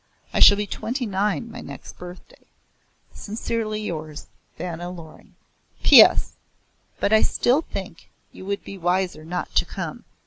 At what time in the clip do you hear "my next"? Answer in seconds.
1.51-1.99